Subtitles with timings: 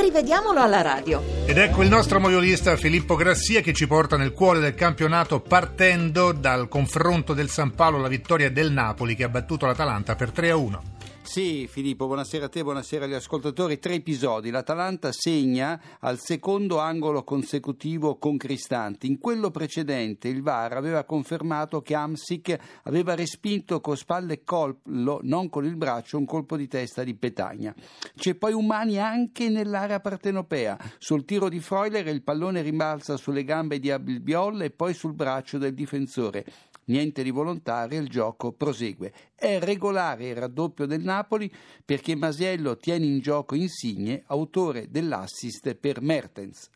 [0.00, 1.22] Rivediamolo alla radio.
[1.44, 6.32] Ed ecco il nostro moviolista Filippo Grassia che ci porta nel cuore del campionato partendo
[6.32, 10.50] dal confronto del San Paolo alla vittoria del Napoli che ha battuto l'Atalanta per 3
[10.50, 10.82] a 1.
[11.22, 13.78] Sì, Filippo, buonasera a te, buonasera agli ascoltatori.
[13.78, 14.50] Tre episodi.
[14.50, 19.06] L'Atalanta segna al secondo angolo consecutivo con Cristanti.
[19.06, 25.20] In quello precedente il VAR aveva confermato che Amsic aveva respinto con spalle e collo,
[25.22, 27.72] non con il braccio, un colpo di testa di Petagna.
[28.16, 30.76] C'è poi Umani anche nell'area partenopea.
[30.98, 35.58] Sul tiro di Freuler il pallone rimbalza sulle gambe di Abilbiol e poi sul braccio
[35.58, 36.44] del difensore.
[36.90, 39.12] Niente di volontario, il gioco prosegue.
[39.36, 41.52] È regolare il raddoppio del Napoli
[41.84, 46.70] perché Masiello tiene in gioco Insigne, autore dell'assist per Mertens.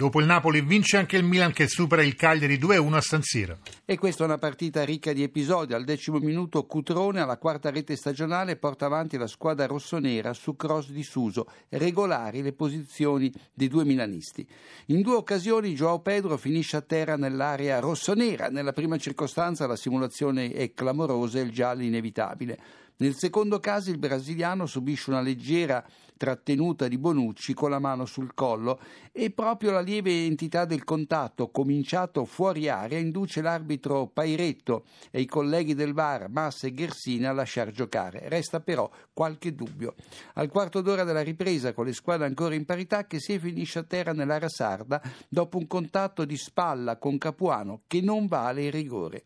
[0.00, 3.58] Dopo il Napoli vince anche il Milan che supera il Cagliari 2-1 a San Siro.
[3.84, 5.74] E questa è una partita ricca di episodi.
[5.74, 10.88] Al decimo minuto Cutrone alla quarta rete stagionale porta avanti la squadra rossonera su cross
[10.88, 14.48] di Suso, regolari le posizioni dei due milanisti.
[14.86, 18.48] In due occasioni Joao Pedro finisce a terra nell'area rossonera.
[18.48, 22.58] Nella prima circostanza la simulazione è clamorosa e il giallo inevitabile.
[23.00, 25.82] Nel secondo caso il brasiliano subisce una leggera
[26.18, 28.78] trattenuta di Bonucci con la mano sul collo
[29.10, 35.24] e proprio la lieve entità del contatto cominciato fuori area induce l'arbitro Pairetto e i
[35.24, 38.28] colleghi del VAR Massa e Ghersina a lasciar giocare.
[38.28, 39.94] Resta però qualche dubbio.
[40.34, 43.84] Al quarto d'ora della ripresa con le squadre ancora in parità che si finisce a
[43.84, 49.24] terra nell'area sarda dopo un contatto di spalla con Capuano che non vale il rigore.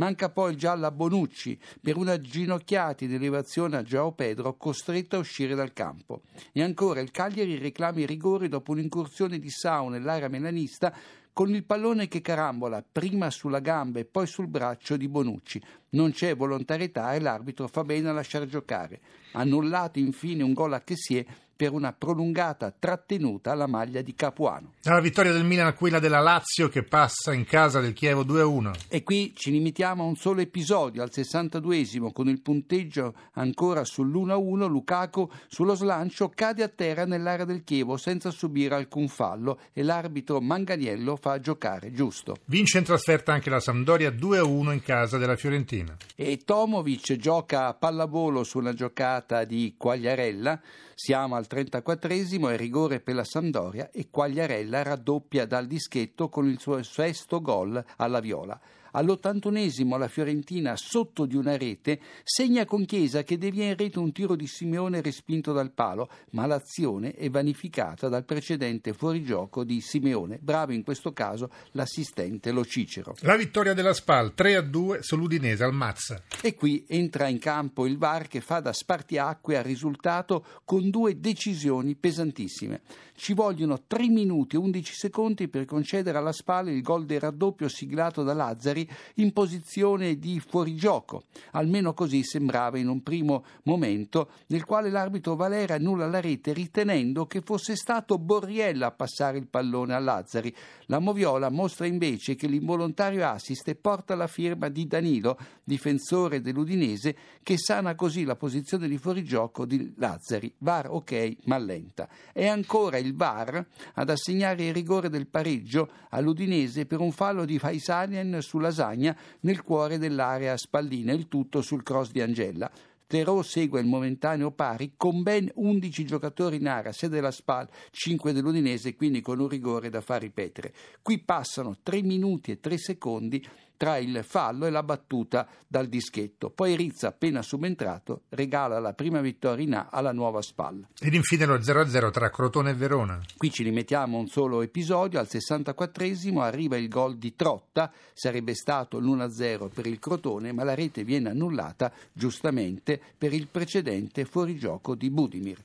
[0.00, 5.16] Manca poi il giallo a Bonucci per una ginocchiata in elevazione a Gio Pedro costretto
[5.16, 6.22] a uscire dal campo.
[6.52, 10.90] E ancora il Cagliari reclama i rigori dopo un'incursione di Sau nell'area melanista
[11.32, 15.62] con il pallone che carambola prima sulla gamba e poi sul braccio di Bonucci.
[15.90, 19.00] Non c'è volontarietà e l'arbitro fa bene a lasciare giocare.
[19.32, 21.26] Annullato infine un gol a Chessie
[21.60, 24.72] per una prolungata trattenuta alla maglia di Capuano.
[24.84, 28.86] La vittoria del Milan a quella della Lazio che passa in casa del Chievo 2-1.
[28.88, 34.68] E qui ci limitiamo a un solo episodio, al 62esimo, con il punteggio ancora sull'1-1,
[34.68, 40.40] Lukaku sullo slancio cade a terra nell'area del Chievo senza subire alcun fallo e l'arbitro
[40.40, 42.36] Manganiello fa giocare giusto.
[42.46, 45.96] Vince in trasferta anche la Sampdoria 2-1 in casa della Fiorentina.
[46.16, 50.60] E Tomovic gioca a pallavolo su una giocata di Quagliarella
[50.94, 56.60] siamo al 34esimo e rigore per la Sampdoria e Quagliarella raddoppia dal dischetto con il
[56.60, 58.60] suo sesto gol alla Viola.
[58.92, 64.12] All'81esimo la Fiorentina, sotto di una rete, segna con Chiesa che devia in rete un
[64.12, 70.38] tiro di Simeone respinto dal palo, ma l'azione è vanificata dal precedente fuorigioco di Simeone.
[70.40, 73.14] Bravo in questo caso l'assistente Lo Cicero.
[73.20, 76.22] La vittoria della Spal 3-2 sull'Udinese al Mazza.
[76.42, 81.18] E qui entra in campo il VAR che fa da spartiacque al risultato con due
[81.20, 82.82] decisioni pesantissime.
[83.14, 87.68] Ci vogliono 3 minuti e 11 secondi per concedere alla Spal il gol del raddoppio
[87.68, 91.24] siglato da Lazzari avversari in posizione di fuorigioco.
[91.52, 97.26] Almeno così sembrava in un primo momento, nel quale l'arbitro Valera annulla la rete ritenendo
[97.26, 100.54] che fosse stato Borriella a passare il pallone a Lazzari.
[100.86, 107.56] La Moviola mostra invece che l'involontario assist porta la firma di Danilo, difensore dell'Udinese, che
[107.58, 110.52] sana così la posizione di fuorigioco di Lazzari.
[110.58, 112.08] VAR ok, ma lenta.
[112.32, 113.64] È ancora il VAR
[113.94, 119.62] ad assegnare il rigore del pareggio all'Udinese per un fallo di Faisalian sulla lasagna nel
[119.62, 122.70] cuore dell'area spallina, il tutto sul cross di Angella.
[123.06, 128.32] Terò segue il momentaneo pari con ben 11 giocatori in area, 6 della SPAL, 5
[128.32, 130.72] dell'Udinese, quindi con un rigore da far ripetere.
[131.02, 133.44] Qui passano 3 minuti e 3 secondi
[133.80, 136.50] tra il fallo e la battuta dal dischetto.
[136.50, 140.86] Poi Rizza, appena subentrato, regala la prima vittoria in A alla nuova spalla.
[141.00, 143.18] Ed infine lo 0-0 tra Crotone e Verona.
[143.38, 145.18] Qui ci rimettiamo un solo episodio.
[145.18, 150.74] Al 64esimo arriva il gol di Trotta, sarebbe stato l'1-0 per il Crotone, ma la
[150.74, 155.58] rete viene annullata giustamente per il precedente fuorigioco di Budimir.